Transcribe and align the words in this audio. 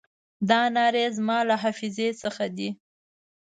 دا 0.49 0.61
نارې 0.75 1.05
زما 1.17 1.39
له 1.49 1.55
حافظې 1.63 2.09
څخه 2.21 2.45
دي. 2.57 2.69